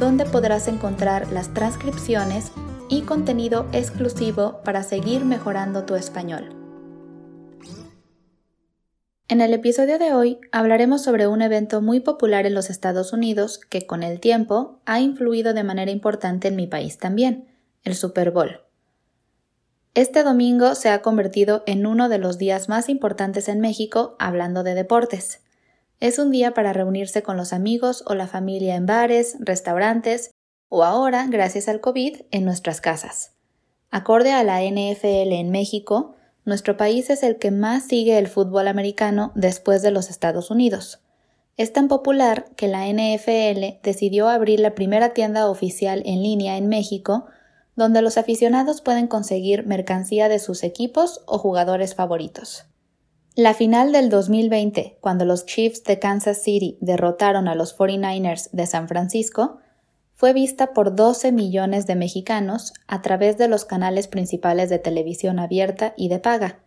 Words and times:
donde 0.00 0.24
podrás 0.24 0.66
encontrar 0.66 1.30
las 1.30 1.52
transcripciones 1.52 2.50
y 2.88 3.02
contenido 3.02 3.68
exclusivo 3.72 4.60
para 4.64 4.82
seguir 4.82 5.24
mejorando 5.26 5.84
tu 5.84 5.94
español. 5.94 6.56
En 9.28 9.40
el 9.40 9.54
episodio 9.54 9.98
de 9.98 10.12
hoy 10.12 10.40
hablaremos 10.50 11.04
sobre 11.04 11.28
un 11.28 11.42
evento 11.42 11.82
muy 11.82 12.00
popular 12.00 12.46
en 12.46 12.54
los 12.54 12.70
Estados 12.70 13.12
Unidos 13.12 13.58
que 13.58 13.86
con 13.86 14.02
el 14.02 14.18
tiempo 14.18 14.80
ha 14.86 15.00
influido 15.00 15.54
de 15.54 15.62
manera 15.62 15.92
importante 15.92 16.48
en 16.48 16.56
mi 16.56 16.66
país 16.66 16.98
también, 16.98 17.46
el 17.84 17.94
Super 17.94 18.32
Bowl. 18.32 18.62
Este 19.94 20.22
domingo 20.24 20.74
se 20.74 20.88
ha 20.88 21.02
convertido 21.02 21.62
en 21.66 21.84
uno 21.84 22.08
de 22.08 22.18
los 22.18 22.38
días 22.38 22.68
más 22.68 22.88
importantes 22.88 23.48
en 23.48 23.60
México 23.60 24.16
hablando 24.18 24.62
de 24.62 24.74
deportes. 24.74 25.42
Es 26.00 26.18
un 26.18 26.30
día 26.30 26.54
para 26.54 26.72
reunirse 26.72 27.22
con 27.22 27.36
los 27.36 27.52
amigos 27.52 28.02
o 28.06 28.14
la 28.14 28.26
familia 28.26 28.74
en 28.74 28.86
bares, 28.86 29.36
restaurantes 29.38 30.30
o 30.70 30.82
ahora, 30.82 31.26
gracias 31.28 31.68
al 31.68 31.82
COVID, 31.82 32.22
en 32.30 32.44
nuestras 32.46 32.80
casas. 32.80 33.32
Acorde 33.90 34.32
a 34.32 34.42
la 34.42 34.62
NFL 34.62 35.32
en 35.32 35.50
México, 35.50 36.14
nuestro 36.46 36.78
país 36.78 37.10
es 37.10 37.22
el 37.22 37.36
que 37.36 37.50
más 37.50 37.84
sigue 37.84 38.16
el 38.16 38.28
fútbol 38.28 38.68
americano 38.68 39.32
después 39.34 39.82
de 39.82 39.90
los 39.90 40.08
Estados 40.08 40.50
Unidos. 40.50 41.02
Es 41.58 41.74
tan 41.74 41.88
popular 41.88 42.46
que 42.56 42.68
la 42.68 42.86
NFL 42.86 43.82
decidió 43.82 44.28
abrir 44.30 44.60
la 44.60 44.74
primera 44.74 45.12
tienda 45.12 45.50
oficial 45.50 46.02
en 46.06 46.22
línea 46.22 46.56
en 46.56 46.68
México, 46.68 47.26
donde 47.76 48.00
los 48.00 48.16
aficionados 48.16 48.80
pueden 48.80 49.06
conseguir 49.06 49.66
mercancía 49.66 50.30
de 50.30 50.38
sus 50.38 50.62
equipos 50.62 51.20
o 51.26 51.36
jugadores 51.36 51.94
favoritos. 51.94 52.69
La 53.42 53.54
final 53.54 53.90
del 53.90 54.10
2020, 54.10 54.98
cuando 55.00 55.24
los 55.24 55.46
Chiefs 55.46 55.82
de 55.84 55.98
Kansas 55.98 56.42
City 56.42 56.76
derrotaron 56.82 57.48
a 57.48 57.54
los 57.54 57.74
49ers 57.74 58.50
de 58.50 58.66
San 58.66 58.86
Francisco, 58.86 59.60
fue 60.12 60.34
vista 60.34 60.74
por 60.74 60.94
12 60.94 61.32
millones 61.32 61.86
de 61.86 61.94
mexicanos 61.94 62.74
a 62.86 63.00
través 63.00 63.38
de 63.38 63.48
los 63.48 63.64
canales 63.64 64.08
principales 64.08 64.68
de 64.68 64.78
televisión 64.78 65.38
abierta 65.38 65.94
y 65.96 66.10
de 66.10 66.18
paga. 66.18 66.58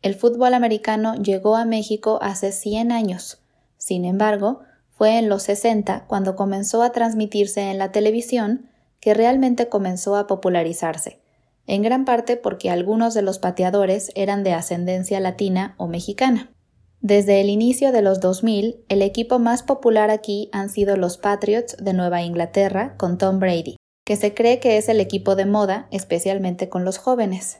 El 0.00 0.14
fútbol 0.14 0.54
americano 0.54 1.16
llegó 1.16 1.54
a 1.54 1.66
México 1.66 2.18
hace 2.22 2.50
100 2.50 2.92
años. 2.92 3.42
Sin 3.76 4.06
embargo, 4.06 4.60
fue 4.88 5.18
en 5.18 5.28
los 5.28 5.42
60 5.42 6.06
cuando 6.06 6.34
comenzó 6.34 6.82
a 6.82 6.92
transmitirse 6.92 7.70
en 7.70 7.76
la 7.76 7.92
televisión 7.92 8.70
que 9.00 9.12
realmente 9.12 9.68
comenzó 9.68 10.16
a 10.16 10.26
popularizarse 10.26 11.20
en 11.66 11.82
gran 11.82 12.04
parte 12.04 12.36
porque 12.36 12.70
algunos 12.70 13.14
de 13.14 13.22
los 13.22 13.38
pateadores 13.38 14.10
eran 14.14 14.44
de 14.44 14.52
ascendencia 14.52 15.20
latina 15.20 15.74
o 15.78 15.88
mexicana. 15.88 16.52
Desde 17.00 17.40
el 17.40 17.50
inicio 17.50 17.92
de 17.92 18.02
los 18.02 18.20
2000, 18.20 18.84
el 18.88 19.02
equipo 19.02 19.38
más 19.38 19.62
popular 19.62 20.10
aquí 20.10 20.48
han 20.52 20.70
sido 20.70 20.96
los 20.96 21.18
Patriots 21.18 21.76
de 21.78 21.92
Nueva 21.92 22.22
Inglaterra 22.22 22.96
con 22.96 23.18
Tom 23.18 23.38
Brady, 23.38 23.76
que 24.04 24.16
se 24.16 24.34
cree 24.34 24.60
que 24.60 24.76
es 24.76 24.88
el 24.88 25.00
equipo 25.00 25.36
de 25.36 25.46
moda, 25.46 25.88
especialmente 25.90 26.68
con 26.68 26.84
los 26.84 26.98
jóvenes. 26.98 27.58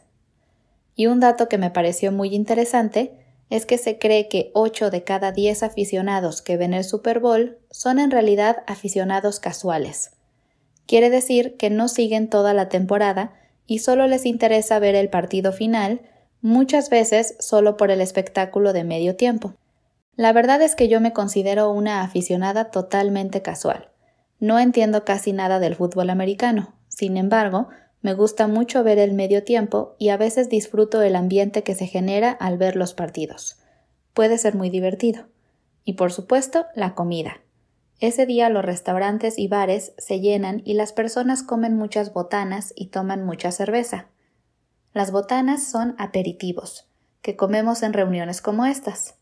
Y 0.95 1.07
un 1.07 1.21
dato 1.21 1.49
que 1.49 1.59
me 1.59 1.71
pareció 1.71 2.11
muy 2.11 2.35
interesante 2.35 3.13
es 3.51 3.67
que 3.67 3.79
se 3.79 3.99
cree 3.99 4.29
que 4.29 4.51
8 4.55 4.91
de 4.91 5.05
cada 5.05 5.31
10 5.31 5.63
aficionados 5.63 6.43
que 6.43 6.57
ven 6.57 6.75
el 6.75 6.85
Super 6.85 7.21
Bowl 7.21 7.59
son 7.71 7.99
en 7.99 8.11
realidad 8.11 8.65
aficionados 8.67 9.39
casuales. 9.39 10.13
Quiere 10.87 11.11
decir 11.11 11.57
que 11.57 11.71
no 11.71 11.89
siguen 11.89 12.29
toda 12.31 12.55
la 12.55 12.69
temporada, 12.69 13.35
y 13.67 13.81
solo 13.81 14.07
les 14.07 14.27
interesa 14.27 14.79
ver 14.79 14.95
el 14.95 15.09
partido 15.09 15.53
final, 15.53 16.01
muchas 16.41 16.91
veces 16.91 17.37
solo 17.41 17.77
por 17.77 17.91
el 17.91 18.01
espectáculo 18.01 18.73
de 18.73 18.85
medio 18.85 19.17
tiempo. 19.17 19.55
La 20.17 20.33
verdad 20.33 20.63
es 20.63 20.75
que 20.75 20.89
yo 20.89 21.01
me 21.01 21.13
considero 21.13 21.71
una 21.71 22.03
aficionada 22.03 22.71
totalmente 22.71 23.43
casual. 23.43 23.91
No 24.39 24.59
entiendo 24.59 25.05
casi 25.05 25.33
nada 25.33 25.59
del 25.59 25.75
fútbol 25.75 26.11
americano. 26.11 26.75
Sin 26.89 27.17
embargo, 27.17 27.69
me 28.01 28.15
gusta 28.15 28.47
mucho 28.47 28.85
ver 28.85 28.99
el 28.99 29.13
medio 29.13 29.45
tiempo 29.45 29.97
y 29.99 30.11
a 30.11 30.17
veces 30.17 30.49
disfruto 30.49 31.03
el 31.03 31.17
ambiente 31.17 31.63
que 31.63 31.75
se 31.75 31.87
genera 31.87 32.31
al 32.31 32.57
ver 32.57 32.77
los 32.77 32.95
partidos. 32.95 33.59
Puede 34.15 34.39
ser 34.39 34.55
muy 34.55 34.71
divertido. 34.71 35.27
Y 35.85 35.95
por 35.95 36.13
supuesto, 36.13 36.67
la 36.75 36.95
comida. 36.95 37.41
Ese 37.99 38.27
día 38.27 38.51
los 38.51 38.65
restaurantes 38.65 39.39
y 39.39 39.49
bares 39.49 39.95
se 39.97 40.21
llenan 40.21 40.61
y 40.65 40.75
las 40.75 40.93
personas 40.93 41.43
comen 41.43 41.77
muchas 41.77 42.13
botanas 42.13 42.73
y 42.77 42.89
toman 42.89 43.25
mucha 43.25 43.51
cerveza. 43.53 44.09
Las 44.93 45.11
botanas 45.13 45.65
son 45.65 45.95
aperitivos, 45.99 46.89
que 47.23 47.37
comemos 47.37 47.83
en 47.83 47.95
reuniones 47.95 48.43
como 48.43 48.67
estas. 48.67 49.17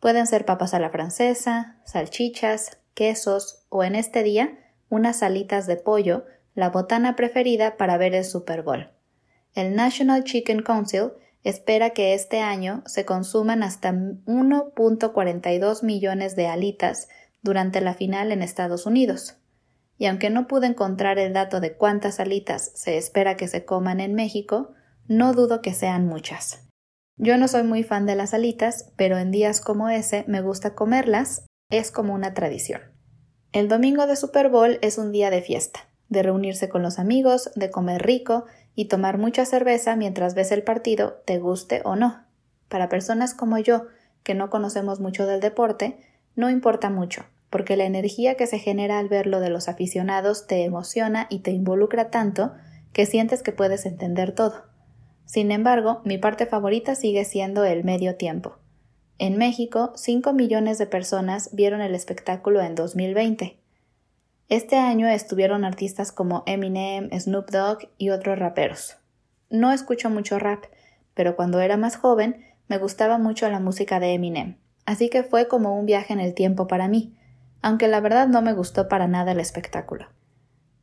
Pueden 0.00 0.26
ser 0.26 0.44
papas 0.44 0.74
a 0.74 0.80
la 0.80 0.90
francesa, 0.90 1.78
salchichas, 1.84 2.78
quesos 2.94 3.64
o 3.68 3.84
en 3.84 3.94
este 3.94 4.22
día 4.22 4.58
unas 4.88 5.22
alitas 5.22 5.66
de 5.66 5.76
pollo, 5.76 6.24
la 6.54 6.70
botana 6.70 7.16
preferida 7.16 7.76
para 7.76 7.96
ver 7.96 8.14
el 8.14 8.24
Super 8.24 8.62
Bowl. 8.62 8.90
El 9.54 9.74
National 9.74 10.24
Chicken 10.24 10.62
Council 10.62 11.12
espera 11.44 11.90
que 11.90 12.14
este 12.14 12.40
año 12.40 12.82
se 12.86 13.04
consuman 13.04 13.62
hasta 13.62 13.92
1.42 13.92 15.82
millones 15.82 16.34
de 16.36 16.46
alitas 16.46 17.08
durante 17.46 17.80
la 17.80 17.94
final 17.94 18.32
en 18.32 18.42
Estados 18.42 18.84
Unidos. 18.84 19.38
Y 19.96 20.06
aunque 20.06 20.28
no 20.28 20.46
pude 20.46 20.66
encontrar 20.66 21.18
el 21.18 21.32
dato 21.32 21.60
de 21.60 21.74
cuántas 21.74 22.20
alitas 22.20 22.72
se 22.74 22.98
espera 22.98 23.38
que 23.38 23.48
se 23.48 23.64
coman 23.64 24.00
en 24.00 24.14
México, 24.14 24.74
no 25.08 25.32
dudo 25.32 25.62
que 25.62 25.72
sean 25.72 26.06
muchas. 26.06 26.68
Yo 27.16 27.38
no 27.38 27.48
soy 27.48 27.62
muy 27.62 27.82
fan 27.82 28.04
de 28.04 28.16
las 28.16 28.34
alitas, 28.34 28.92
pero 28.96 29.16
en 29.16 29.30
días 29.30 29.62
como 29.62 29.88
ese 29.88 30.24
me 30.26 30.42
gusta 30.42 30.74
comerlas, 30.74 31.46
es 31.70 31.90
como 31.90 32.12
una 32.12 32.34
tradición. 32.34 32.82
El 33.52 33.68
domingo 33.68 34.06
de 34.06 34.16
Super 34.16 34.50
Bowl 34.50 34.78
es 34.82 34.98
un 34.98 35.12
día 35.12 35.30
de 35.30 35.40
fiesta, 35.40 35.88
de 36.10 36.22
reunirse 36.22 36.68
con 36.68 36.82
los 36.82 36.98
amigos, 36.98 37.50
de 37.54 37.70
comer 37.70 38.02
rico 38.02 38.44
y 38.74 38.86
tomar 38.88 39.16
mucha 39.16 39.46
cerveza 39.46 39.96
mientras 39.96 40.34
ves 40.34 40.52
el 40.52 40.62
partido, 40.62 41.22
te 41.24 41.38
guste 41.38 41.80
o 41.84 41.96
no. 41.96 42.26
Para 42.68 42.90
personas 42.90 43.32
como 43.32 43.56
yo, 43.58 43.86
que 44.22 44.34
no 44.34 44.50
conocemos 44.50 45.00
mucho 45.00 45.26
del 45.26 45.40
deporte, 45.40 45.98
no 46.34 46.50
importa 46.50 46.90
mucho, 46.90 47.24
porque 47.50 47.76
la 47.76 47.84
energía 47.84 48.34
que 48.34 48.46
se 48.46 48.58
genera 48.58 48.98
al 48.98 49.08
verlo 49.08 49.40
de 49.40 49.50
los 49.50 49.68
aficionados 49.68 50.46
te 50.46 50.64
emociona 50.64 51.26
y 51.30 51.40
te 51.40 51.52
involucra 51.52 52.10
tanto 52.10 52.52
que 52.92 53.06
sientes 53.06 53.42
que 53.42 53.52
puedes 53.52 53.86
entender 53.86 54.32
todo. 54.32 54.64
Sin 55.24 55.50
embargo, 55.50 56.00
mi 56.04 56.18
parte 56.18 56.46
favorita 56.46 56.94
sigue 56.94 57.24
siendo 57.24 57.64
el 57.64 57.84
medio 57.84 58.16
tiempo. 58.16 58.58
En 59.18 59.38
México, 59.38 59.92
5 59.96 60.32
millones 60.32 60.78
de 60.78 60.86
personas 60.86 61.50
vieron 61.52 61.80
el 61.80 61.94
espectáculo 61.94 62.60
en 62.60 62.74
2020. 62.74 63.58
Este 64.48 64.76
año 64.76 65.08
estuvieron 65.08 65.64
artistas 65.64 66.12
como 66.12 66.44
Eminem, 66.46 67.10
Snoop 67.10 67.50
Dogg 67.50 67.88
y 67.98 68.10
otros 68.10 68.38
raperos. 68.38 68.98
No 69.50 69.72
escucho 69.72 70.10
mucho 70.10 70.38
rap, 70.38 70.64
pero 71.14 71.34
cuando 71.34 71.60
era 71.60 71.76
más 71.76 71.96
joven 71.96 72.44
me 72.68 72.78
gustaba 72.78 73.18
mucho 73.18 73.48
la 73.48 73.60
música 73.60 74.00
de 74.00 74.12
Eminem, 74.12 74.58
así 74.84 75.08
que 75.08 75.22
fue 75.22 75.48
como 75.48 75.78
un 75.78 75.86
viaje 75.86 76.12
en 76.12 76.20
el 76.20 76.34
tiempo 76.34 76.66
para 76.66 76.88
mí, 76.88 77.16
aunque 77.66 77.88
la 77.88 77.98
verdad 77.98 78.28
no 78.28 78.42
me 78.42 78.52
gustó 78.52 78.86
para 78.86 79.08
nada 79.08 79.32
el 79.32 79.40
espectáculo. 79.40 80.06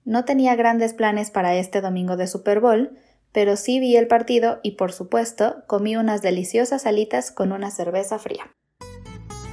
No 0.04 0.26
tenía 0.26 0.58
grandes 0.58 0.94
planes 0.94 1.32
para 1.32 1.56
este 1.56 1.80
domingo 1.80 2.18
de 2.18 2.28
Super 2.28 2.60
Bowl, 2.60 3.00
pero 3.32 3.56
sí 3.56 3.80
vi 3.80 3.96
el 3.96 4.08
partido 4.08 4.60
y 4.64 4.72
por 4.72 4.92
supuesto 4.92 5.64
comí 5.66 5.96
unas 5.96 6.22
deliciosas 6.22 6.86
alitas 6.86 7.32
con 7.32 7.54
una 7.54 7.72
cerveza 7.72 8.20
fría. 8.20 8.52